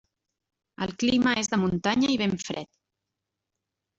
[0.85, 2.69] El clima és de muntanya i ben fred.